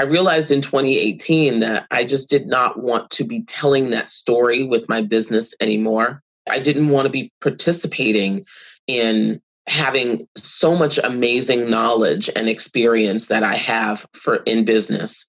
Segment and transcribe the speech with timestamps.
[0.00, 4.64] I realized in 2018 that I just did not want to be telling that story
[4.64, 6.22] with my business anymore.
[6.48, 8.46] I didn't want to be participating
[8.86, 15.26] in having so much amazing knowledge and experience that I have for in business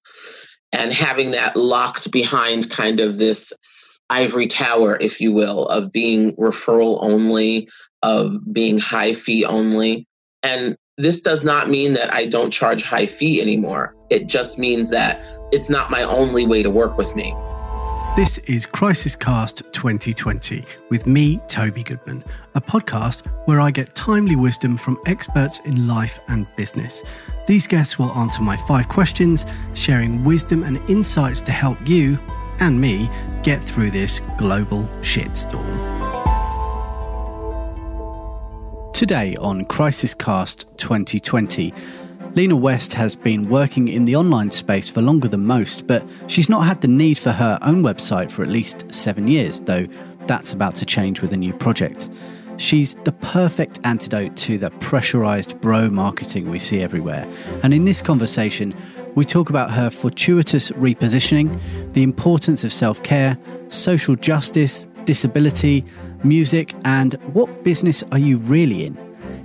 [0.72, 3.51] and having that locked behind kind of this
[4.10, 7.67] ivory tower if you will of being referral only
[8.03, 10.08] of being high fee only
[10.44, 13.96] and this does not mean that I don't charge high fee anymore.
[14.10, 17.35] It just means that it's not my only way to work with me.
[18.16, 22.25] This is Crisis Cast 2020 with me, Toby Goodman,
[22.55, 27.03] a podcast where I get timely wisdom from experts in life and business.
[27.47, 32.20] These guests will answer my five questions, sharing wisdom and insights to help you
[32.59, 33.08] and me
[33.44, 35.91] get through this global shitstorm.
[39.01, 41.73] Today on Crisis Cast 2020,
[42.35, 46.49] Lena West has been working in the online space for longer than most, but she's
[46.49, 49.88] not had the need for her own website for at least seven years, though
[50.27, 52.11] that's about to change with a new project.
[52.58, 57.27] She's the perfect antidote to the pressurized bro marketing we see everywhere.
[57.63, 58.75] And in this conversation,
[59.15, 61.59] we talk about her fortuitous repositioning,
[61.93, 63.36] the importance of self care,
[63.69, 65.85] social justice, disability,
[66.23, 68.97] music, and what business are you really in?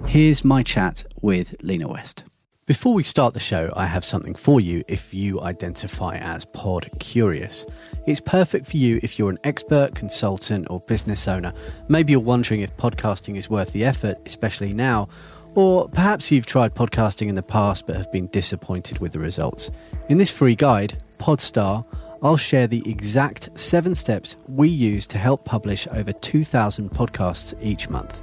[0.07, 2.25] Here's my chat with Lena West.
[2.67, 6.89] Before we start the show, I have something for you if you identify as pod
[6.99, 7.65] curious.
[8.09, 11.53] It's perfect for you if you're an expert, consultant, or business owner.
[11.89, 15.09] Maybe you're wondering if podcasting is worth the effort, especially now,
[15.55, 19.71] or perhaps you've tried podcasting in the past but have been disappointed with the results.
[20.09, 21.85] In this free guide, Podstar,
[22.27, 27.89] I'll share the exact seven steps we use to help publish over 2,000 podcasts each
[27.89, 28.21] month.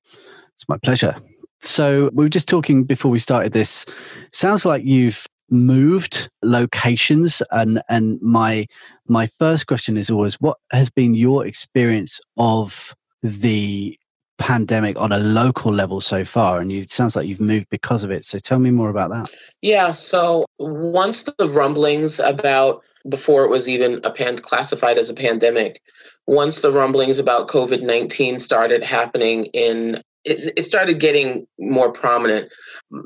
[0.53, 1.13] It's my pleasure.
[1.59, 3.85] So, we were just talking before we started this.
[4.31, 8.66] Sounds like you've moved locations and and my
[9.07, 13.97] my first question is always what has been your experience of the
[14.38, 16.59] pandemic on a local level so far?
[16.59, 18.25] And you, it sounds like you've moved because of it.
[18.25, 19.29] So tell me more about that.
[19.61, 25.13] Yeah so once the rumblings about before it was even a pan classified as a
[25.13, 25.81] pandemic
[26.28, 32.53] once the rumblings about covid-19 started happening in it, it started getting more prominent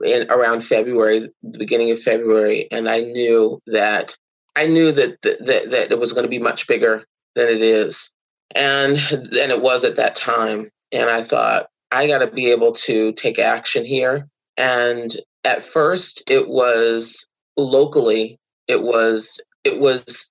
[0.04, 4.16] in around February, the beginning of February, and I knew that
[4.56, 7.04] I knew that that, that it was going to be much bigger
[7.36, 8.10] than it is,
[8.56, 8.96] and
[9.32, 10.70] than it was at that time.
[10.92, 14.28] And I thought I got to be able to take action here.
[14.58, 17.28] And at first, it was
[17.58, 18.38] locally.
[18.68, 20.30] It was it was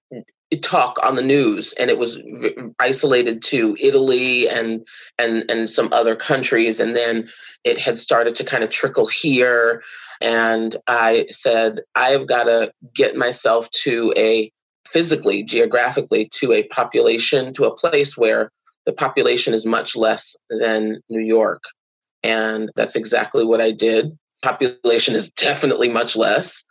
[0.57, 2.23] talk on the news and it was
[2.79, 4.87] isolated to Italy and
[5.19, 7.29] and and some other countries and then
[7.65, 9.83] it had started to kind of trickle here
[10.23, 14.51] and I said I've got to get myself to a
[14.87, 18.51] physically geographically to a population to a place where
[18.87, 21.63] the population is much less than New York.
[22.23, 24.17] And that's exactly what I did.
[24.43, 26.65] Population is definitely much less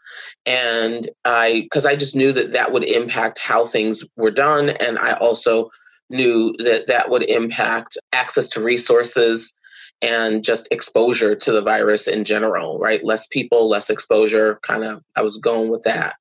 [0.45, 4.69] and i because i just knew that that would impact how things were done.
[4.69, 5.69] And i also
[6.09, 9.53] knew that that would impact access to resources
[10.01, 13.03] and just exposure to the virus in general right?
[13.03, 16.15] Less people less exposure kind of i was going with that.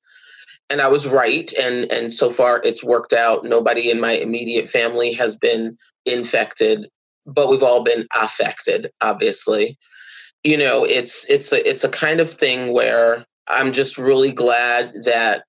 [0.69, 1.51] And i was right.
[1.53, 3.45] And and so far it's worked out.
[3.45, 6.87] Nobody in my immediate family has been infected
[7.25, 9.77] but we've all been affected obviously.
[10.43, 14.91] You know it's it's a it's a kind of thing where i'm just really glad
[15.05, 15.43] that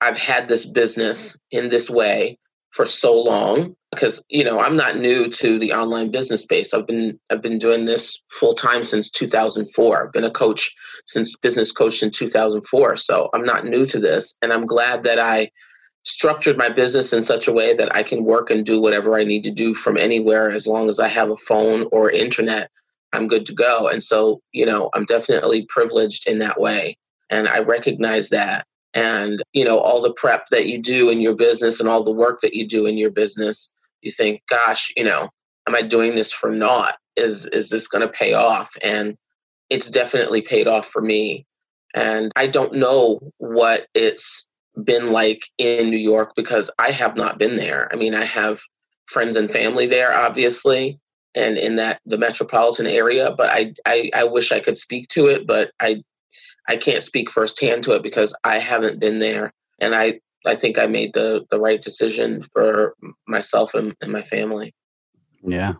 [0.00, 2.36] i've had this business in this way
[2.70, 6.86] for so long because you know i'm not new to the online business space i've
[6.86, 10.74] been i've been doing this full time since 2004 i've been a coach
[11.06, 15.18] since business coach in 2004 so i'm not new to this and i'm glad that
[15.18, 15.48] i
[16.02, 19.24] structured my business in such a way that i can work and do whatever i
[19.24, 22.70] need to do from anywhere as long as i have a phone or internet
[23.12, 23.88] I'm good to go.
[23.88, 26.96] And so, you know, I'm definitely privileged in that way.
[27.30, 28.66] And I recognize that.
[28.92, 32.12] And, you know, all the prep that you do in your business and all the
[32.12, 33.72] work that you do in your business,
[34.02, 35.28] you think, gosh, you know,
[35.68, 36.96] am I doing this for naught?
[37.16, 38.76] Is is this going to pay off?
[38.82, 39.16] And
[39.68, 41.46] it's definitely paid off for me.
[41.94, 44.46] And I don't know what it's
[44.84, 47.88] been like in New York because I have not been there.
[47.92, 48.60] I mean, I have
[49.06, 50.98] friends and family there, obviously,
[51.34, 53.34] and in that the metropolitan area.
[53.36, 56.02] But I, I, I wish I could speak to it, but I
[56.68, 60.78] I can't speak firsthand to it because I haven't been there and I I think
[60.78, 62.94] I made the the right decision for
[63.26, 64.74] myself and, and my family.
[65.42, 65.74] Yeah.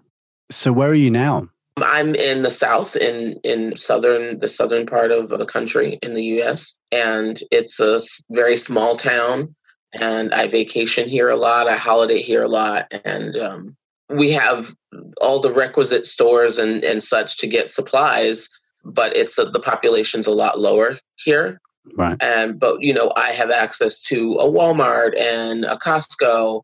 [0.51, 1.49] So where are you now?
[1.77, 6.25] I'm in the South, in in southern the southern part of the country in the
[6.37, 6.79] U.S.
[6.93, 8.01] and it's a
[8.33, 9.55] very small town.
[10.01, 11.69] And I vacation here a lot.
[11.69, 13.77] I holiday here a lot, and um,
[14.09, 14.73] we have
[15.21, 18.49] all the requisite stores and and such to get supplies.
[18.85, 21.61] But it's the population's a lot lower here,
[21.97, 22.17] right?
[22.23, 26.63] And but you know I have access to a Walmart and a Costco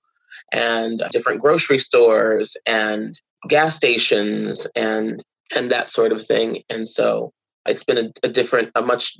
[0.53, 3.19] and different grocery stores and
[3.49, 5.23] gas stations and
[5.55, 6.63] and that sort of thing.
[6.71, 7.33] And so
[7.67, 9.17] it's been a, a different, a much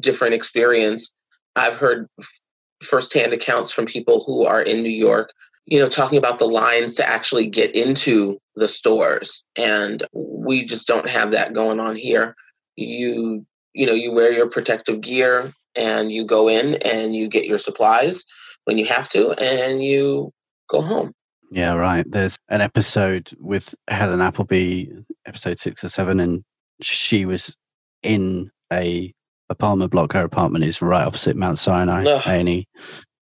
[0.00, 1.14] different experience.
[1.56, 2.42] I've heard f-
[2.82, 5.32] firsthand accounts from people who are in New York,
[5.66, 9.44] you know, talking about the lines to actually get into the stores.
[9.56, 12.34] And we just don't have that going on here.
[12.76, 17.46] You, you know, you wear your protective gear and you go in and you get
[17.46, 18.24] your supplies
[18.64, 20.32] when you have to and you
[20.68, 21.12] go home.
[21.52, 22.04] Yeah, right.
[22.08, 24.86] There's an episode with Helen Appleby,
[25.26, 26.44] episode six or seven, and
[26.80, 27.56] she was
[28.02, 29.12] in a
[29.48, 30.12] apartment block.
[30.12, 32.68] Her apartment is right opposite Mount Sinai, Annie,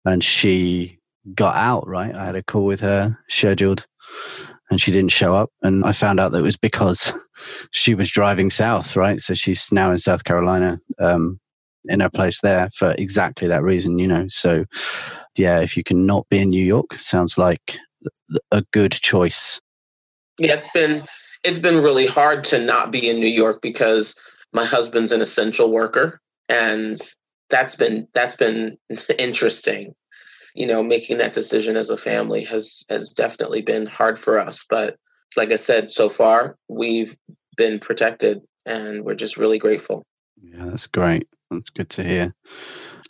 [0.04, 0.99] and she
[1.34, 1.88] got out.
[1.88, 3.86] Right, I had a call with her scheduled,
[4.70, 5.52] and she didn't show up.
[5.62, 7.14] And I found out that it was because
[7.72, 8.96] she was driving south.
[8.96, 10.80] Right, so she's now in South Carolina.
[11.00, 11.40] Um,
[11.86, 14.28] in her place there for exactly that reason, you know.
[14.28, 14.66] So,
[15.38, 17.78] yeah, if you can not be in New York, sounds like
[18.52, 19.62] a good choice.
[20.38, 21.06] Yeah, it's been
[21.44, 24.16] it's been really hard to not be in New York because
[24.54, 26.20] my husband's an essential worker
[26.50, 26.98] and
[27.50, 28.78] that's been that's been
[29.20, 29.94] interesting.
[30.60, 34.66] You know, making that decision as a family has has definitely been hard for us,
[34.70, 34.98] but
[35.38, 37.16] like I said, so far we've
[37.56, 40.06] been protected and we're just really grateful.
[40.42, 41.28] Yeah, that's great.
[41.52, 42.34] That's good to hear.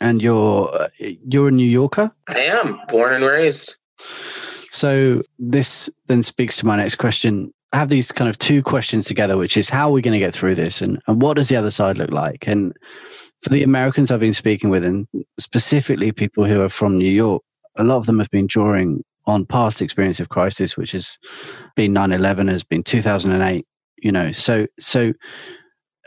[0.00, 2.12] And you're uh, you're a New Yorker?
[2.28, 3.76] I am, born and raised.
[4.70, 7.52] So this then speaks to my next question.
[7.72, 10.24] I have these kind of two questions together, which is how are we going to
[10.24, 12.48] get through this and, and what does the other side look like?
[12.48, 12.76] And
[13.42, 15.06] for the Americans I've been speaking with, and
[15.38, 17.42] specifically people who are from New York,
[17.76, 21.18] a lot of them have been drawing on past experience of crisis, which has
[21.76, 23.66] been 9-11, has been 2008,
[23.98, 24.32] you know.
[24.32, 25.12] So so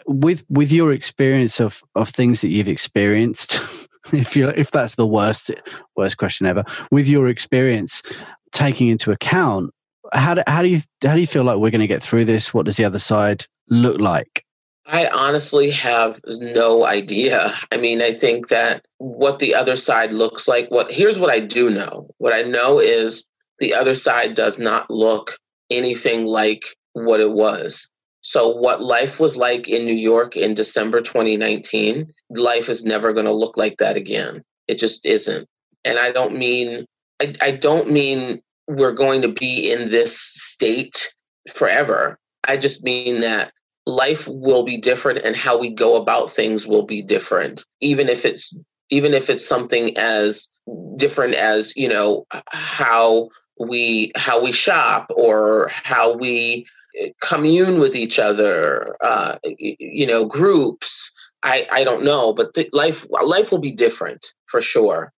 [0.05, 3.59] with with your experience of of things that you've experienced,
[4.13, 5.51] if you if that's the worst
[5.95, 8.03] worst question ever, with your experience,
[8.51, 9.73] taking into account
[10.11, 12.25] how do, how do you how do you feel like we're going to get through
[12.25, 14.45] this what does the other side look like
[14.85, 17.53] i honestly have no idea.
[17.71, 21.39] I mean i think that what the other side looks like what here's what i
[21.39, 22.07] do know.
[22.17, 23.25] What i know is
[23.59, 25.37] the other side does not look
[25.69, 27.89] anything like what it was.
[28.21, 33.25] So what life was like in new york in december 2019 life is never going
[33.25, 34.43] to look like that again.
[34.67, 35.47] It just isn't.
[35.85, 36.85] And i don't mean
[37.21, 41.13] I, I don't mean we're going to be in this state
[41.53, 42.17] forever.
[42.45, 43.51] I just mean that
[43.85, 48.25] life will be different and how we go about things will be different even if
[48.25, 48.55] it's
[48.89, 50.47] even if it's something as
[50.95, 53.27] different as you know how
[53.59, 56.65] we how we shop or how we
[56.99, 61.11] eh, commune with each other uh, you know groups
[61.43, 65.11] i i don't know but the, life life will be different for sure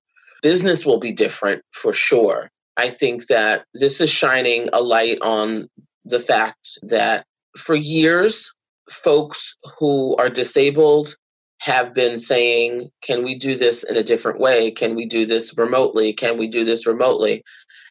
[0.45, 2.51] business will be different for sure.
[2.77, 5.71] I think that this is shining a light on
[6.05, 7.25] the fact that
[7.57, 8.54] for years,
[8.91, 11.17] folks who are disabled
[11.61, 14.71] have been saying, Can we do this in a different way?
[14.71, 16.13] Can we do this remotely?
[16.13, 17.43] Can we do this remotely?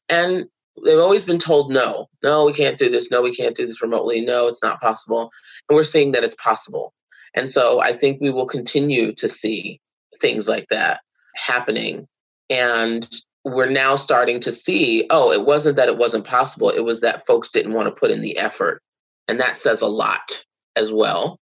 [0.10, 0.46] And
[0.86, 3.10] they've always been told no, no, we can't do this.
[3.12, 4.22] No, we can't do this remotely.
[4.22, 5.30] No, it's not possible.
[5.70, 6.94] And we're seeing that it's possible.
[7.36, 9.80] And so I think we will continue to see
[10.22, 11.02] things like that
[11.36, 12.08] happening
[12.50, 13.10] and
[13.46, 17.26] we're now starting to see oh, it wasn't that it wasn't possible, it was that
[17.26, 18.82] folks didn't want to put in the effort.
[19.28, 20.44] And that says a lot
[20.76, 21.40] as well.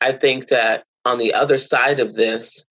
[0.00, 2.64] I think that on the other side of this,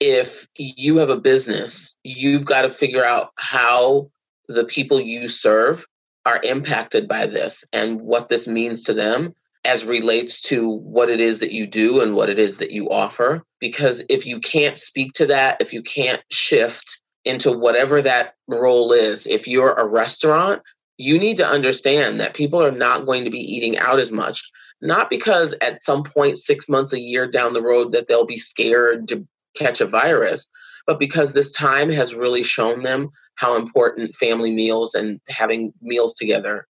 [0.00, 4.10] if you have a business, you've got to figure out how
[4.48, 5.86] the people you serve
[6.26, 9.34] are impacted by this and what this means to them
[9.64, 12.88] as relates to what it is that you do and what it is that you
[12.90, 13.42] offer.
[13.60, 18.92] Because if you can't speak to that, if you can't shift into whatever that role
[18.92, 19.26] is.
[19.26, 20.62] If you're a restaurant,
[20.98, 24.48] you need to understand that people are not going to be eating out as much,
[24.82, 28.36] not because at some point, six months, a year down the road, that they'll be
[28.36, 30.48] scared to catch a virus,
[30.86, 36.14] but because this time has really shown them how important family meals and having meals
[36.14, 36.66] together,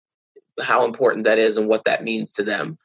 [0.61, 2.77] how important that is and what that means to them.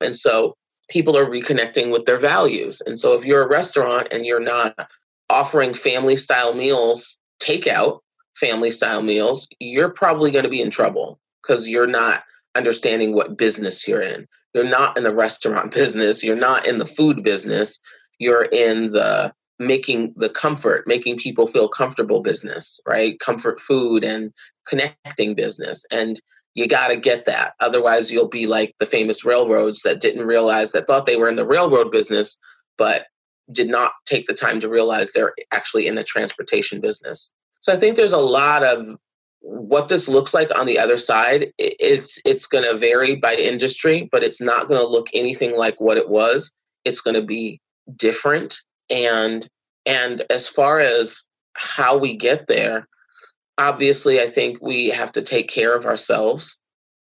[0.00, 0.56] And so
[0.88, 2.80] people are reconnecting with their values.
[2.86, 4.90] And so if you're a restaurant and you're not
[5.28, 8.00] offering family style meals, takeout
[8.36, 12.22] family style meals, you're probably going to be in trouble because you're not
[12.56, 14.26] understanding what business you're in.
[14.54, 17.78] You're not in the restaurant business, you're not in the food business,
[18.18, 23.18] you're in the making the comfort, making people feel comfortable business, right?
[23.20, 24.32] Comfort food and
[24.66, 25.84] connecting business.
[25.90, 26.20] And
[26.54, 27.54] you got to get that.
[27.60, 31.36] Otherwise, you'll be like the famous railroads that didn't realize that thought they were in
[31.36, 32.38] the railroad business,
[32.76, 33.06] but
[33.52, 37.32] did not take the time to realize they're actually in the transportation business.
[37.60, 38.86] So I think there's a lot of
[39.48, 41.52] what this looks like on the other side.
[41.58, 45.80] It's it's going to vary by industry, but it's not going to look anything like
[45.80, 46.54] what it was.
[46.84, 47.60] It's going to be
[47.96, 48.60] different
[48.90, 49.48] and
[49.84, 51.22] and as far as
[51.54, 52.86] how we get there
[53.58, 56.58] obviously i think we have to take care of ourselves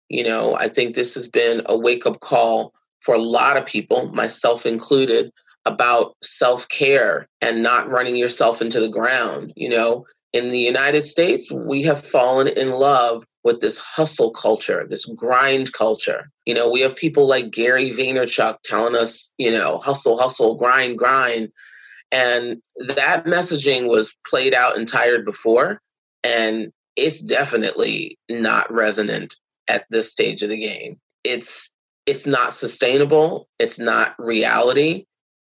[0.09, 3.64] you know i think this has been a wake up call for a lot of
[3.64, 5.31] people myself included
[5.64, 11.50] about self-care and not running yourself into the ground you know in the united states
[11.50, 16.31] we have fallen in love with this hustle culture, this grind culture.
[16.47, 20.99] You know, we have people like Gary Vaynerchuk telling us, you know, hustle, hustle, grind,
[20.99, 21.53] grind.
[22.11, 22.62] And
[22.97, 25.81] that messaging was played out and tired before.
[26.25, 29.35] And it's definitely not resonant
[29.69, 30.99] at this stage of the game.
[31.23, 31.71] It's
[32.07, 35.07] it's not sustainable, it's not reality,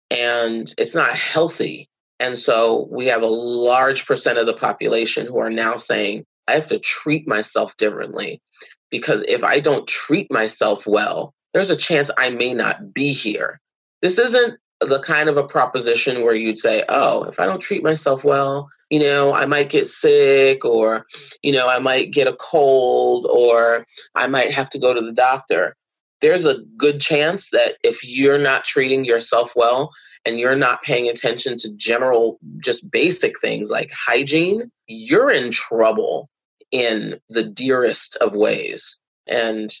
[0.09, 1.89] and it's not healthy.
[2.25, 6.53] And so we have a large percent of the population who are now saying, I
[6.53, 8.41] have to treat myself differently
[8.89, 13.61] because if I don't treat myself well, there's a chance I may not be here.
[14.01, 17.83] This isn't the kind of a proposition where you'd say, oh, if I don't treat
[17.83, 21.05] myself well, you know, I might get sick or,
[21.43, 25.13] you know, I might get a cold or I might have to go to the
[25.13, 25.75] doctor.
[26.21, 29.91] There's a good chance that if you're not treating yourself well
[30.25, 36.29] and you're not paying attention to general, just basic things like hygiene, you're in trouble
[36.71, 38.99] in the dearest of ways.
[39.27, 39.73] And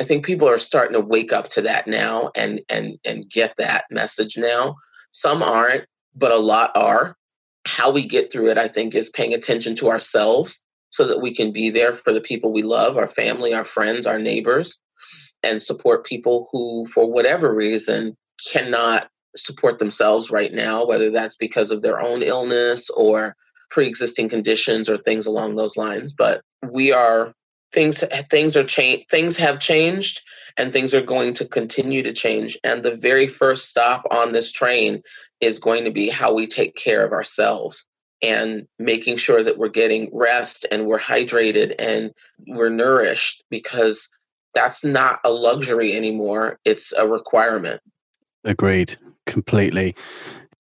[0.00, 3.56] I think people are starting to wake up to that now and and and get
[3.58, 4.76] that message now.
[5.10, 7.16] Some aren't, but a lot are.
[7.66, 11.34] How we get through it, I think, is paying attention to ourselves so that we
[11.34, 14.80] can be there for the people we love, our family, our friends, our neighbors,
[15.42, 18.16] and support people who, for whatever reason,
[18.50, 23.36] cannot support themselves right now, whether that's because of their own illness or
[23.70, 26.12] pre-existing conditions or things along those lines.
[26.12, 27.32] But we are
[27.72, 30.22] things things are change things have changed
[30.56, 32.58] and things are going to continue to change.
[32.64, 35.02] And the very first stop on this train
[35.40, 37.86] is going to be how we take care of ourselves
[38.22, 42.12] and making sure that we're getting rest and we're hydrated and
[42.48, 44.08] we're nourished because
[44.52, 46.58] that's not a luxury anymore.
[46.64, 47.80] It's a requirement.
[48.44, 48.96] Agreed
[49.26, 49.94] completely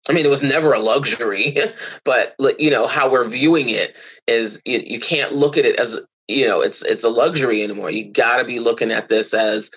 [0.09, 1.55] I mean, it was never a luxury,
[2.03, 3.95] but you know how we're viewing it
[4.27, 7.89] is you, you can't look at it as you know it's it's a luxury anymore.
[7.89, 9.71] You got to be looking at this as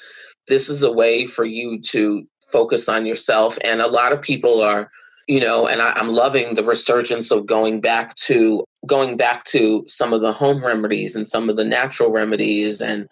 [0.49, 3.59] this is a way for you to focus on yourself.
[3.65, 4.91] And a lot of people are,
[5.27, 9.85] you know, and I, I'm loving the resurgence of going back to going back to
[9.89, 13.09] some of the home remedies and some of the natural remedies and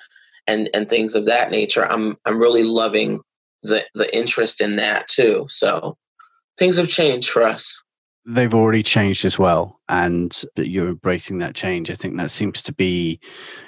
[0.47, 1.91] and and things of that nature.
[1.91, 3.21] I'm I'm really loving
[3.65, 5.47] the the interest in that too.
[5.49, 5.97] So
[6.57, 7.81] things have changed for us.
[8.27, 11.91] They've already changed as well, and you're embracing that change.
[11.91, 13.21] I think that seems to be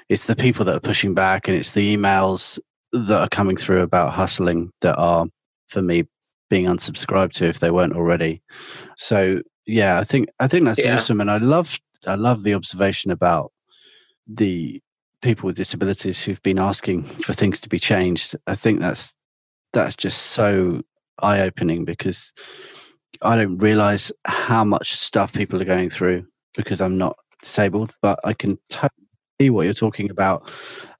[0.08, 2.58] it's the people that are pushing back, and it's the emails
[2.92, 5.26] that are coming through about hustling that are,
[5.68, 6.04] for me,
[6.48, 8.42] being unsubscribed to if they weren't already.
[8.96, 10.96] So yeah, I think I think that's yeah.
[10.96, 13.52] awesome, and I love I love the observation about
[14.26, 14.80] the
[15.22, 18.36] people with disabilities who've been asking for things to be changed.
[18.46, 19.15] I think that's
[19.76, 20.83] that's just so
[21.21, 22.33] eye opening because
[23.23, 28.18] I don't realize how much stuff people are going through because I'm not disabled, but
[28.25, 28.90] I can totally
[29.40, 30.50] see what you're talking about.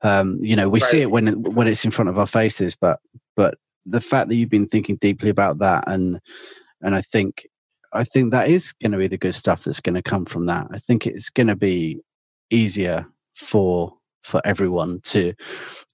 [0.03, 0.91] Um, you know, we right.
[0.91, 3.01] see it when when it's in front of our faces, but
[3.35, 6.21] but the fact that you've been thinking deeply about that and
[6.83, 7.47] and I think
[7.93, 10.47] I think that is going to be the good stuff that's going to come from
[10.47, 10.67] that.
[10.71, 12.01] I think it's going to be
[12.51, 15.33] easier for for everyone to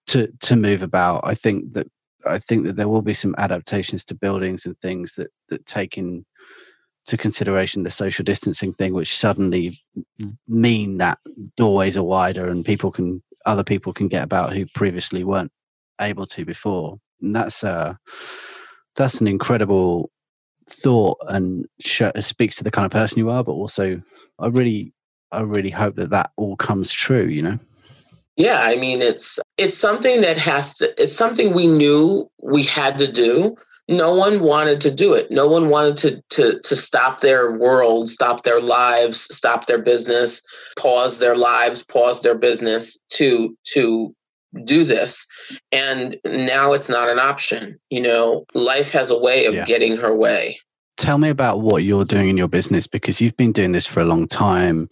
[0.08, 1.20] to to move about.
[1.24, 1.86] I think that
[2.26, 5.98] I think that there will be some adaptations to buildings and things that that take
[5.98, 6.24] into
[7.18, 9.76] consideration the social distancing thing, which suddenly
[10.48, 11.18] mean that
[11.56, 15.52] doorways are wider and people can other people can get about who previously weren't
[16.00, 16.98] able to before.
[17.20, 17.94] And that's uh
[18.96, 20.10] that's an incredible
[20.68, 24.00] thought and sh- speaks to the kind of person you are, but also
[24.38, 24.92] I really
[25.30, 27.26] I really hope that that all comes true.
[27.26, 27.58] You know.
[28.36, 32.98] Yeah, I mean it's it's something that has to it's something we knew we had
[32.98, 33.56] to do
[33.88, 35.30] no one wanted to do it.
[35.30, 40.42] No one wanted to to to stop their world, stop their lives, stop their business,
[40.78, 44.14] pause their lives, pause their business to to
[44.64, 45.26] do this.
[45.72, 47.78] And now it's not an option.
[47.90, 49.64] You know, life has a way of yeah.
[49.64, 50.58] getting her way.
[50.98, 54.00] Tell me about what you're doing in your business because you've been doing this for
[54.00, 54.88] a long time.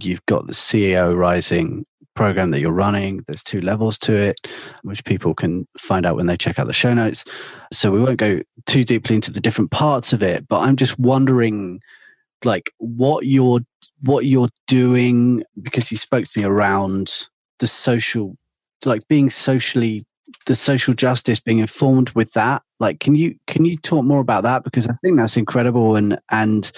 [0.00, 3.24] You've got the CEO Rising program that you're running.
[3.26, 4.48] There's two levels to it,
[4.82, 7.24] which people can find out when they check out the show notes.
[7.72, 10.98] So we won't go too deeply into the different parts of it, but I'm just
[10.98, 11.80] wondering
[12.44, 13.60] like what you're
[14.02, 18.36] what you're doing because you spoke to me around the social
[18.84, 20.04] like being socially
[20.44, 24.42] the social justice being informed with that like can you can you talk more about
[24.42, 26.72] that because i think that's incredible and and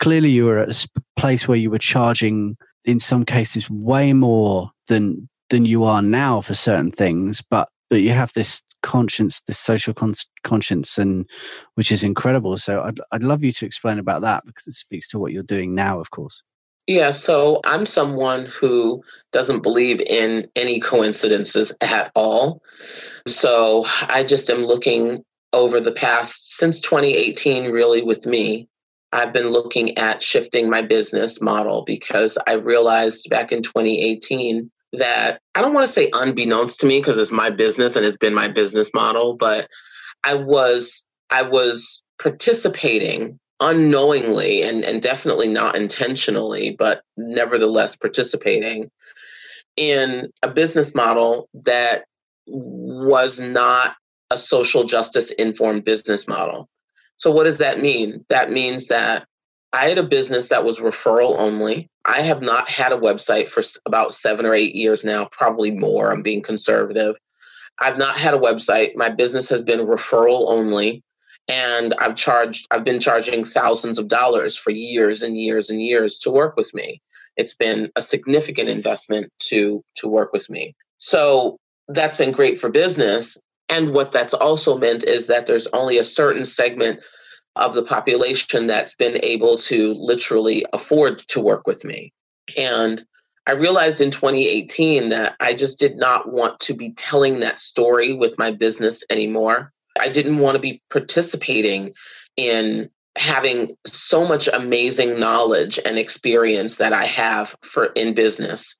[0.00, 4.70] clearly you were at a place where you were charging in some cases way more
[4.88, 9.58] than than you are now for certain things but but you have this conscience this
[9.58, 11.28] social con- conscience and
[11.74, 12.58] which is incredible.
[12.58, 15.42] So I'd, I'd love you to explain about that because it speaks to what you're
[15.42, 16.42] doing now of course.
[16.86, 22.62] Yeah so i'm someone who doesn't believe in any coincidences at all.
[23.26, 28.68] So i just am looking over the past since 2018 really with me
[29.14, 35.40] I've been looking at shifting my business model because I realized back in 2018 that
[35.54, 38.34] I don't want to say unbeknownst to me because it's my business and it's been
[38.34, 39.68] my business model, but
[40.24, 48.90] I was I was participating unknowingly and, and definitely not intentionally, but nevertheless participating
[49.76, 52.04] in a business model that
[52.46, 53.94] was not
[54.30, 56.68] a social justice informed business model.
[57.16, 58.24] So, what does that mean?
[58.28, 59.26] That means that
[59.72, 61.88] I had a business that was referral only.
[62.04, 66.12] I have not had a website for about seven or eight years now, probably more.
[66.12, 67.16] I'm being conservative.
[67.80, 68.92] I've not had a website.
[68.94, 71.02] My business has been referral only.
[71.48, 76.18] And I've charged, I've been charging thousands of dollars for years and years and years
[76.20, 77.02] to work with me.
[77.36, 80.74] It's been a significant investment to to work with me.
[80.98, 83.36] So that's been great for business.
[83.68, 87.04] And what that's also meant is that there's only a certain segment
[87.56, 92.12] of the population that's been able to literally afford to work with me.
[92.56, 93.04] And
[93.46, 98.12] I realized in 2018 that I just did not want to be telling that story
[98.12, 99.72] with my business anymore.
[100.00, 101.94] I didn't want to be participating
[102.36, 108.76] in having so much amazing knowledge and experience that I have for in business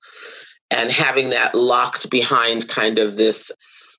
[0.71, 3.53] and having that locked behind kind of this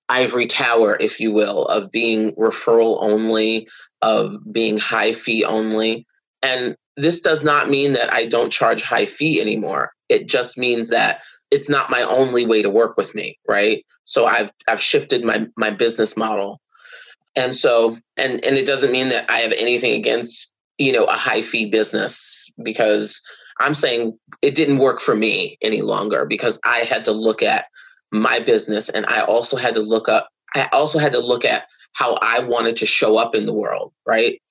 [0.09, 3.67] ivory tower, if you will, of being referral only,
[4.01, 6.05] of being high fee only.
[6.41, 9.91] And this does not mean that I don't charge high fee anymore.
[10.09, 13.85] It just means that it's not my only way to work with me, right?
[14.03, 16.61] So I've I've shifted my my business model.
[17.35, 21.13] And so and and it doesn't mean that I have anything against, you know, a
[21.13, 23.21] high fee business because
[23.59, 27.65] I'm saying it didn't work for me any longer because I had to look at
[28.11, 31.67] my business and I also had to look up I also had to look at
[31.93, 34.41] how I wanted to show up in the world, right?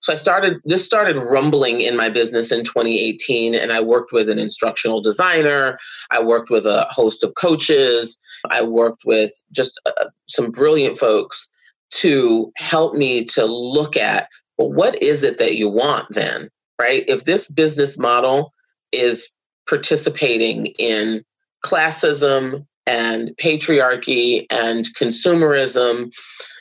[0.00, 4.28] So I started this started rumbling in my business in 2018 and I worked with
[4.28, 5.78] an instructional designer,
[6.10, 8.16] I worked with a host of coaches,
[8.50, 11.50] I worked with just uh, some brilliant folks
[11.90, 16.48] to help me to look at well what is it that you want then,
[16.80, 17.04] right?
[17.08, 18.52] If this business model
[18.92, 19.34] is
[19.68, 21.24] participating in
[21.64, 26.12] classism, and patriarchy and consumerism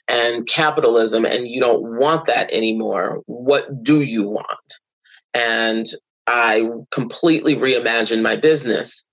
[0.07, 4.73] and capitalism and you don't want that anymore what do you want?
[5.33, 5.87] And
[6.27, 9.07] i completely reimagined my business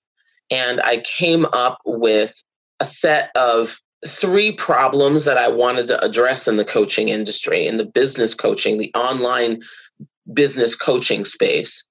[0.50, 2.34] and i came up with
[2.80, 7.76] a set of three problems that i wanted to address in the coaching industry in
[7.76, 9.62] the business coaching the online
[10.32, 11.86] business coaching space.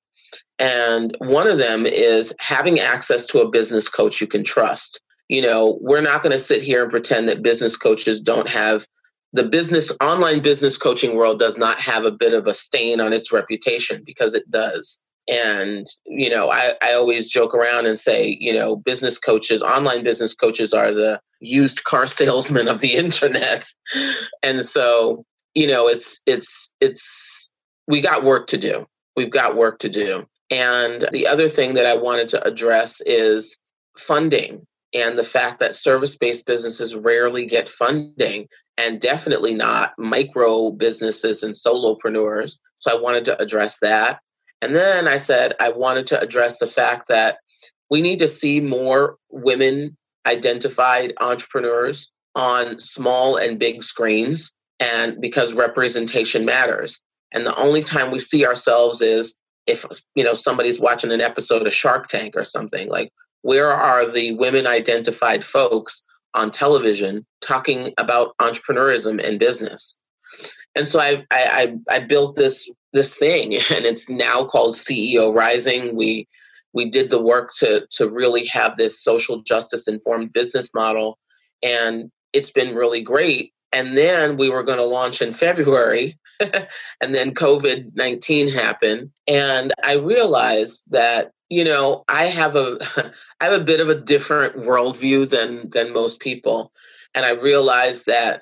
[0.59, 5.01] And one of them is having access to a business coach you can trust
[5.33, 8.85] you know, we're not going to sit here and pretend that business coaches don't have
[9.31, 13.11] the business online business coaching world does not have a bit of a stain on
[13.13, 15.01] its reputation because it does.
[15.27, 20.03] And, you know, I, I always joke around and say, you know, business coaches, online
[20.03, 23.65] business coaches are the used car salesmen of the internet.
[24.43, 27.51] And so, you know, it's, it's, it's,
[27.87, 28.85] we got work to do.
[29.15, 30.27] We've got work to do.
[30.51, 33.57] And the other thing that I wanted to address is
[33.97, 40.71] funding and the fact that service based businesses rarely get funding and definitely not micro
[40.71, 42.57] businesses and solopreneurs.
[42.79, 44.19] So I wanted to address that.
[44.61, 47.37] And then I said I wanted to address the fact that
[47.89, 55.53] we need to see more women identified entrepreneurs on small and big screens and because
[55.53, 56.99] representation matters.
[57.33, 61.65] And the only time we see ourselves is if you know somebody's watching an episode
[61.65, 63.11] of Shark Tank or something like
[63.43, 66.03] where are the women identified folks
[66.33, 69.99] on television talking about entrepreneurism and business?
[70.75, 75.95] And so I, I i built this this thing and it's now called ceo rising.
[75.95, 76.27] We
[76.73, 81.19] we did the work to to really have this social justice informed business model
[81.61, 83.53] and it's been really great.
[83.71, 89.95] And then we were going to launch in february and then covid-19 happened and i
[89.95, 92.77] realized that you know i have a
[93.39, 96.71] i have a bit of a different worldview than than most people
[97.13, 98.41] and i realized that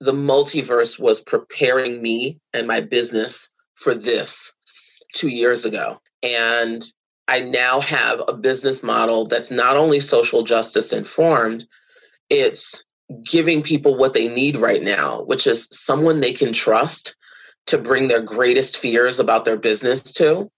[0.00, 4.52] the multiverse was preparing me and my business for this
[5.14, 6.86] two years ago and
[7.26, 11.66] i now have a business model that's not only social justice informed
[12.30, 12.84] it's
[13.24, 17.16] giving people what they need right now which is someone they can trust
[17.66, 20.48] to bring their greatest fears about their business to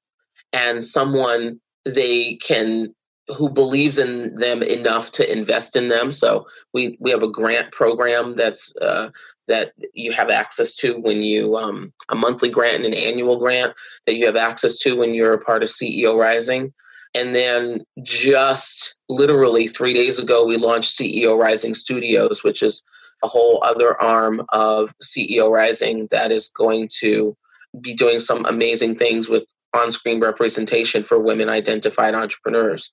[0.52, 1.61] and someone
[1.94, 2.94] they can
[3.37, 6.11] who believes in them enough to invest in them.
[6.11, 9.11] So we we have a grant program that's uh,
[9.49, 13.75] that you have access to when you um, a monthly grant and an annual grant
[14.07, 16.72] that you have access to when you're a part of CEO Rising.
[17.14, 22.85] And then just literally three days ago, we launched CEO Rising Studios, which is
[23.25, 27.35] a whole other arm of CEO Rising that is going to
[27.81, 29.44] be doing some amazing things with
[29.77, 32.93] on screen representation for women identified entrepreneurs.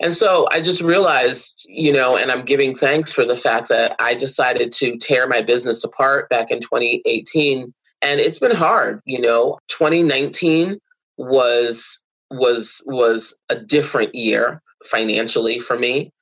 [0.00, 3.94] And so I just realized, you know, and I'm giving thanks for the fact that
[4.00, 9.20] I decided to tear my business apart back in 2018 and it's been hard, you
[9.20, 9.58] know.
[9.68, 10.78] 2019
[11.16, 16.12] was was was a different year financially for me.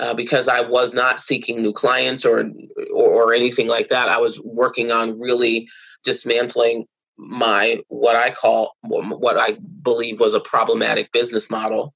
[0.00, 2.50] Uh, because I was not seeking new clients or,
[2.94, 4.08] or, or anything like that.
[4.08, 5.68] I was working on really
[6.04, 6.86] dismantling
[7.20, 11.94] my what I call what I believe was a problematic business model.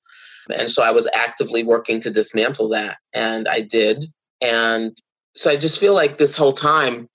[0.54, 2.98] And so I was actively working to dismantle that.
[3.14, 4.04] And I did.
[4.42, 4.96] And
[5.34, 7.08] so I just feel like this whole time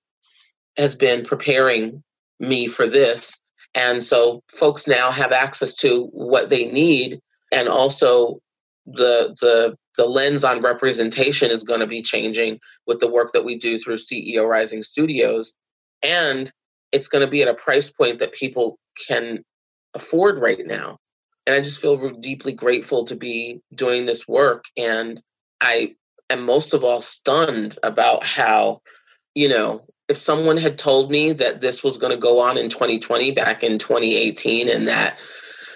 [0.77, 2.03] has been preparing
[2.39, 3.39] me for this.
[3.75, 7.21] And so folks now have access to what they need.
[7.51, 8.39] And also
[8.85, 13.43] the the the lens on representation is going to be changing with the work that
[13.43, 15.53] we do through CEO Rising Studios.
[16.01, 16.51] And
[16.91, 19.43] it's going to be at a price point that people can
[19.93, 20.97] afford right now.
[21.45, 24.65] And I just feel deeply grateful to be doing this work.
[24.77, 25.21] And
[25.61, 25.95] I
[26.29, 28.81] am most of all stunned about how,
[29.35, 32.69] you know, if someone had told me that this was going to go on in
[32.69, 35.19] 2020 back in 2018 and that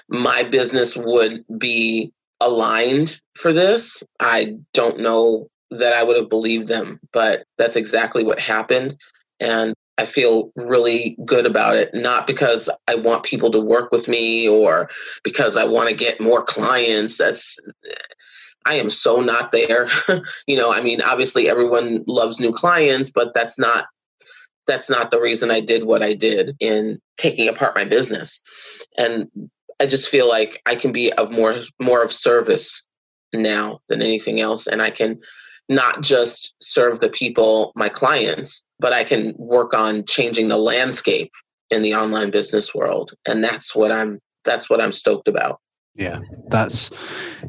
[0.10, 6.68] my business would be aligned for this, I don't know that I would have believed
[6.68, 8.98] them, but that's exactly what happened.
[9.40, 14.08] And I feel really good about it, not because I want people to work with
[14.08, 14.90] me or
[15.24, 17.18] because I want to get more clients.
[17.18, 17.60] That's,
[18.66, 19.88] I am so not there.
[20.48, 23.86] you know, I mean, obviously everyone loves new clients, but that's not
[24.66, 28.42] that's not the reason I did what I did in taking apart my business.
[28.98, 29.30] And
[29.82, 32.86] I just feel like I can be of more more of service
[33.34, 35.20] now than anything else and I can
[35.70, 41.32] not just serve the people, my clients, but I can work on changing the landscape
[41.70, 43.12] in the online business world.
[43.28, 45.60] And that's what I'm that's what I'm stoked about.
[45.96, 46.90] Yeah, that's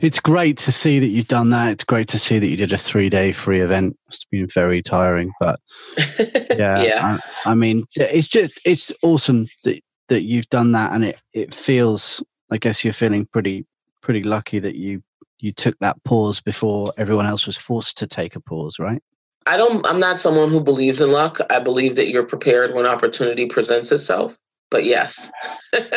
[0.00, 1.72] it's great to see that you've done that.
[1.72, 3.96] It's great to see that you did a three day free event.
[4.08, 5.60] It's been very tiring, but
[6.18, 7.18] yeah, yeah.
[7.46, 11.54] I, I, mean, it's just it's awesome that that you've done that, and it it
[11.54, 12.22] feels.
[12.50, 13.66] I guess you're feeling pretty
[14.02, 15.02] pretty lucky that you
[15.38, 19.02] you took that pause before everyone else was forced to take a pause, right?
[19.46, 21.38] I don't I'm not someone who believes in luck.
[21.50, 24.38] I believe that you're prepared when opportunity presents itself.
[24.70, 25.30] But yes.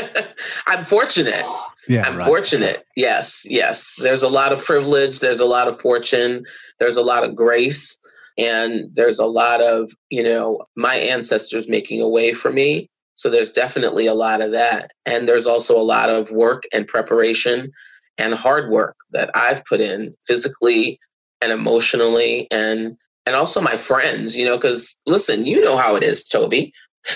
[0.68, 1.46] I'm fortunate.
[1.88, 2.26] Yeah, I'm right.
[2.26, 2.86] fortunate.
[2.96, 3.96] Yes, yes.
[4.02, 6.46] There's a lot of privilege, there's a lot of fortune,
[6.80, 7.98] there's a lot of grace,
[8.38, 12.90] and there's a lot of, you know, my ancestors making a way for me.
[13.16, 14.92] So there's definitely a lot of that.
[15.06, 17.72] And there's also a lot of work and preparation
[18.18, 21.00] and hard work that I've put in physically
[21.42, 22.96] and emotionally and
[23.28, 26.74] and also my friends, you know, because listen, you know how it is, Toby.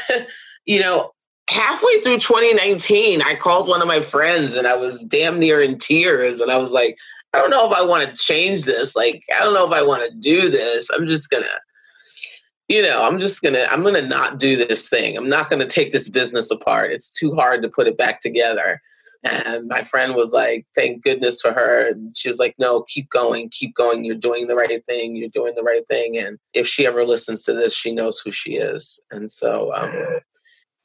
[0.65, 1.11] you know,
[1.49, 5.77] halfway through 2019, I called one of my friends and I was damn near in
[5.77, 6.41] tears.
[6.41, 6.97] And I was like,
[7.33, 8.93] I don't know if I want to change this.
[8.93, 10.89] Like, I don't know if I want to do this.
[10.91, 11.59] I'm just going to,
[12.67, 15.17] you know, I'm just going to, I'm going to not do this thing.
[15.17, 16.91] I'm not going to take this business apart.
[16.91, 18.81] It's too hard to put it back together.
[19.23, 21.87] And my friend was like, thank goodness for her.
[21.87, 24.03] And she was like, no, keep going, keep going.
[24.03, 25.15] You're doing the right thing.
[25.15, 26.17] You're doing the right thing.
[26.17, 28.99] And if she ever listens to this, she knows who she is.
[29.11, 29.93] And so, um,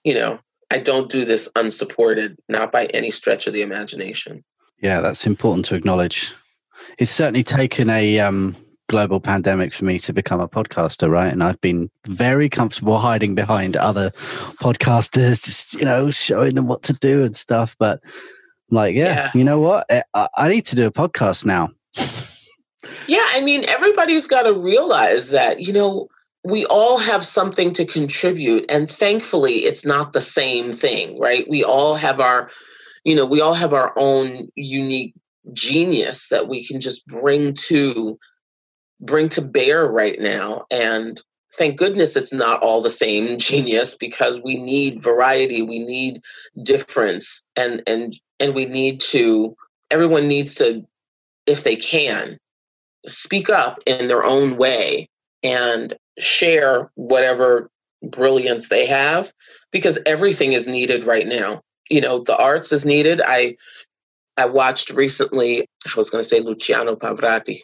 [0.05, 0.39] you know,
[0.71, 4.45] I don't do this unsupported, not by any stretch of the imagination.
[4.83, 6.35] Yeah, that's important to acknowledge.
[6.99, 8.55] It's certainly taken a um,
[8.89, 11.33] global pandemic for me to become a podcaster, right?
[11.33, 14.11] And I've been very comfortable hiding behind other
[14.61, 17.77] podcasters, just, you know, showing them what to do and stuff.
[17.79, 18.01] But
[18.71, 19.31] like, yeah, yeah.
[19.35, 19.87] you know what?
[19.89, 21.71] Eh, I, I need to do a podcast now.
[23.07, 26.09] yeah, I mean, everybody's got to realize that, you know,
[26.45, 28.65] we all have something to contribute.
[28.69, 31.49] And thankfully, it's not the same thing, right?
[31.49, 32.51] We all have our,
[33.05, 35.15] you know, we all have our own unique
[35.53, 38.19] genius that we can just bring to
[39.01, 40.65] bring to bear right now.
[40.71, 41.21] And
[41.55, 46.21] thank goodness it's not all the same genius because we need variety we need
[46.63, 49.57] difference and and and we need to
[49.91, 50.85] everyone needs to
[51.47, 52.39] if they can
[53.07, 55.09] speak up in their own way
[55.43, 57.71] and share whatever
[58.03, 59.33] brilliance they have
[59.71, 61.63] because everything is needed right now.
[61.89, 63.21] You know the arts is needed.
[63.25, 63.57] I
[64.37, 67.63] I watched recently, I was going to say Luciano Pavarotti,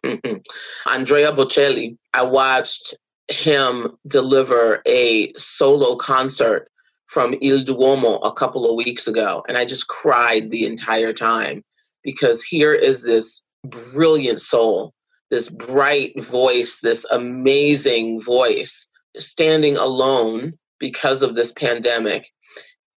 [0.87, 1.97] Andrea Bocelli.
[2.15, 2.95] I watched
[3.29, 6.69] him deliver a solo concert
[7.07, 11.63] from Il Duomo a couple of weeks ago, and I just cried the entire time
[12.03, 14.93] because here is this brilliant soul,
[15.31, 22.29] this bright voice, this amazing voice standing alone because of this pandemic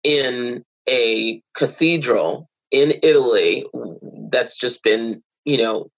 [0.04, 3.66] in a cathedral in Italy
[4.32, 5.90] that's just been, you know,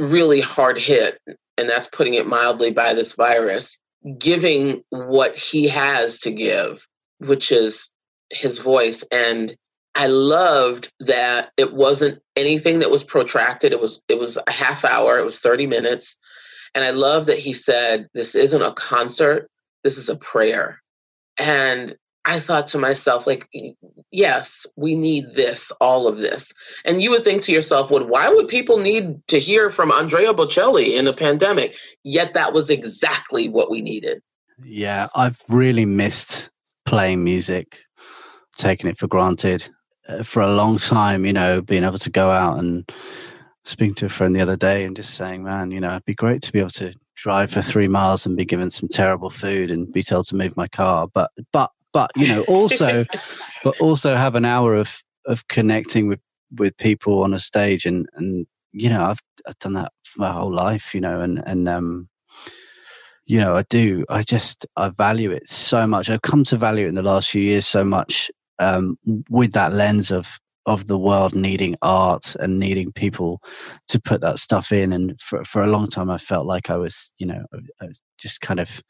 [0.00, 1.20] really hard hit,
[1.56, 3.80] and that's putting it mildly by this virus,
[4.18, 6.88] giving what he has to give,
[7.18, 7.94] which is
[8.30, 9.04] his voice.
[9.12, 9.54] And
[9.94, 13.72] I loved that it wasn't anything that was protracted.
[13.72, 16.18] It was it was a half hour, it was 30 minutes.
[16.74, 19.48] And I love that he said, This isn't a concert,
[19.84, 20.82] this is a prayer.
[21.38, 23.48] And I thought to myself, like,
[24.12, 26.52] yes, we need this, all of this.
[26.84, 30.32] And you would think to yourself, well, why would people need to hear from Andrea
[30.32, 31.76] Bocelli in a pandemic?
[32.04, 34.22] Yet that was exactly what we needed.
[34.64, 36.50] Yeah, I've really missed
[36.84, 37.78] playing music,
[38.56, 39.68] taking it for granted
[40.08, 42.88] uh, for a long time, you know, being able to go out and
[43.64, 46.14] speaking to a friend the other day and just saying, man, you know, it'd be
[46.14, 49.70] great to be able to drive for three miles and be given some terrible food
[49.70, 51.08] and be told to move my car.
[51.12, 53.04] But, but but you know also
[53.64, 56.20] but also have an hour of of connecting with
[56.58, 60.52] with people on a stage and and you know I've I've done that my whole
[60.52, 62.08] life you know and and um
[63.26, 66.10] you know I do I just I value it so much.
[66.10, 68.98] I've come to value it in the last few years so much um
[69.30, 73.42] with that lens of of the world needing art and needing people
[73.88, 74.92] to put that stuff in.
[74.92, 77.88] And for for a long time I felt like I was you know I, I
[78.18, 78.82] just kind of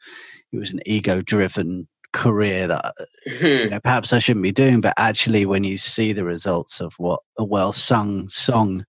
[0.51, 2.93] it was an ego driven career that
[3.25, 3.69] you hmm.
[3.71, 4.81] know, perhaps I shouldn't be doing.
[4.81, 8.85] But actually, when you see the results of what a well sung song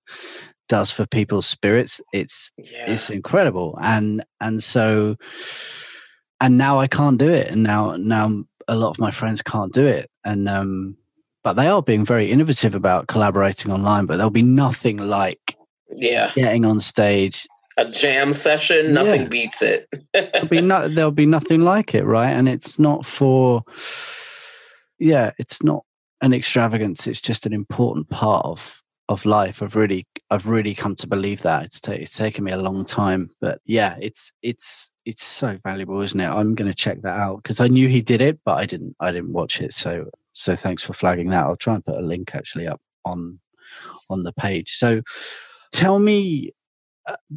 [0.69, 2.91] does for people's spirits, it's yeah.
[2.91, 3.79] it's incredible.
[3.83, 5.17] And and so
[6.41, 9.73] and now I can't do it, and now now a lot of my friends can't
[9.73, 10.97] do it, and um,
[11.43, 14.07] but they are being very innovative about collaborating online.
[14.07, 15.57] But there'll be nothing like
[15.97, 19.29] yeah getting on stage a jam session nothing yeah.
[19.29, 19.89] beats it.
[20.13, 22.31] There'll be no, there'll be nothing like it right?
[22.31, 23.63] And it's not for
[24.99, 25.85] yeah it's not
[26.21, 27.07] an extravagance.
[27.07, 29.63] It's just an important part of of life.
[29.63, 31.65] I've really i've really come to believe that.
[31.65, 36.01] It's, ta- it's taken me a long time but yeah it's it's it's so valuable
[36.01, 36.29] isn't it?
[36.29, 38.97] I'm going to check that out because i knew he did it but i didn't
[39.01, 39.75] i didn't watch it.
[39.75, 41.45] So so thanks for flagging that.
[41.45, 43.41] I'll try and put a link actually up on
[44.11, 44.73] on the page.
[44.73, 45.03] So
[45.73, 46.53] tell me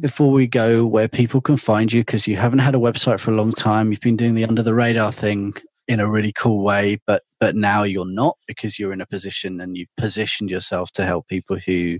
[0.00, 3.30] before we go where people can find you because you haven't had a website for
[3.30, 3.90] a long time.
[3.90, 5.54] You've been doing the under the radar thing
[5.86, 9.58] in a really cool way but but now you're not because you're in a position
[9.60, 11.98] and you've positioned yourself to help people who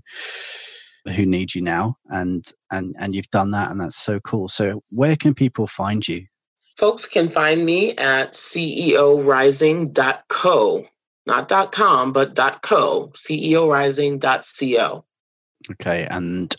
[1.15, 4.49] who need you now and and and you've done that and that's so cool.
[4.49, 6.27] So where can people find you?
[6.77, 10.87] Folks can find me at ceorising.co
[11.27, 15.05] not .com but .co ceorising.co
[15.73, 16.55] Okay, and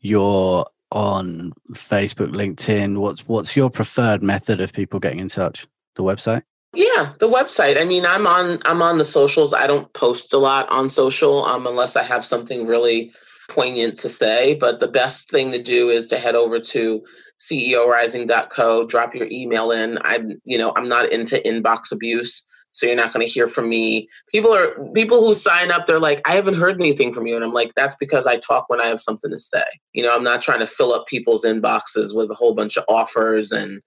[0.00, 2.98] you're on Facebook, LinkedIn.
[2.98, 5.66] What's what's your preferred method of people getting in touch?
[5.96, 6.42] The website?
[6.74, 7.80] Yeah, the website.
[7.80, 9.54] I mean, I'm on I'm on the socials.
[9.54, 13.12] I don't post a lot on social um, unless I have something really
[13.48, 14.54] poignant to say.
[14.54, 17.04] But the best thing to do is to head over to
[17.40, 19.98] ceorising.co, drop your email in.
[20.02, 22.44] I'm, you know, I'm not into inbox abuse.
[22.74, 24.08] So you're not going to hear from me.
[24.30, 25.86] People are people who sign up.
[25.86, 28.68] They're like, I haven't heard anything from you, and I'm like, that's because I talk
[28.68, 29.62] when I have something to say.
[29.92, 32.84] You know, I'm not trying to fill up people's inboxes with a whole bunch of
[32.88, 33.80] offers and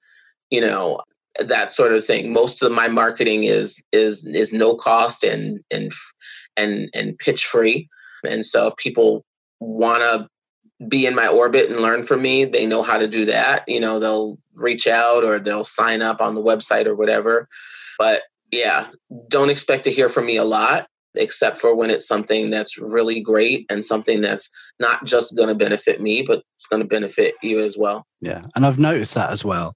[0.49, 1.01] you know
[1.39, 2.33] that sort of thing.
[2.33, 5.91] Most of my marketing is is is no cost and and
[6.55, 7.87] and and pitch free.
[8.23, 9.23] And so if people
[9.59, 10.27] want to
[10.87, 13.63] be in my orbit and learn from me, they know how to do that.
[13.67, 17.47] You know, they'll reach out or they'll sign up on the website or whatever.
[17.97, 18.21] But
[18.51, 18.87] yeah,
[19.27, 23.19] don't expect to hear from me a lot, except for when it's something that's really
[23.19, 27.35] great and something that's not just going to benefit me, but it's going to benefit
[27.41, 28.05] you as well.
[28.21, 28.43] Yeah.
[28.55, 29.73] And I've noticed that as well.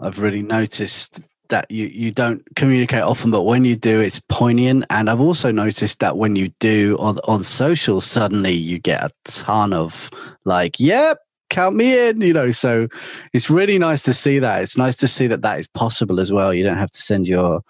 [0.00, 4.84] I've really noticed that you you don't communicate often, but when you do, it's poignant.
[4.90, 9.10] And I've also noticed that when you do on on social, suddenly you get a
[9.24, 10.10] ton of
[10.44, 11.18] like, "Yep,
[11.50, 12.88] count me in." You know, so
[13.32, 14.62] it's really nice to see that.
[14.62, 16.52] It's nice to see that that is possible as well.
[16.52, 17.62] You don't have to send your,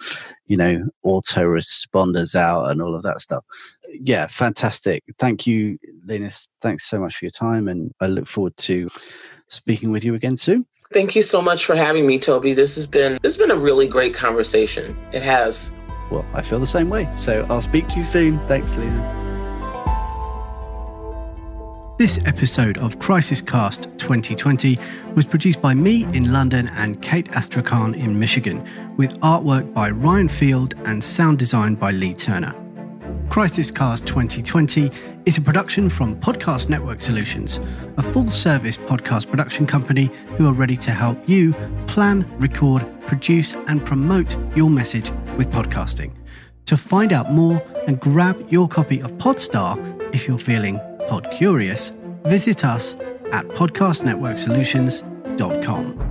[0.46, 3.44] you know, auto responders out and all of that stuff.
[4.00, 5.02] Yeah, fantastic.
[5.18, 6.48] Thank you, Linus.
[6.60, 8.88] Thanks so much for your time, and I look forward to
[9.48, 10.66] speaking with you again soon.
[10.92, 12.54] Thank you so much for having me, Toby.
[12.54, 14.96] This has been this has been a really great conversation.
[15.12, 15.74] It has.
[16.10, 17.08] Well, I feel the same way.
[17.18, 18.38] So I'll speak to you soon.
[18.46, 19.25] Thanks, Lena.
[21.98, 24.78] This episode of Crisis Cast 2020
[25.14, 28.62] was produced by me in London and Kate Astrakhan in Michigan,
[28.98, 32.54] with artwork by Ryan Field and sound design by Lee Turner.
[33.30, 34.90] Crisis Cast 2020
[35.24, 37.61] is a production from Podcast Network Solutions,
[37.96, 41.54] a full service podcast production company who are ready to help you
[41.87, 46.12] plan, record, produce, and promote your message with podcasting.
[46.66, 49.78] To find out more and grab your copy of Podstar
[50.14, 51.92] if you're feeling pod curious,
[52.24, 52.96] visit us
[53.32, 56.05] at podcastnetworksolutions.com.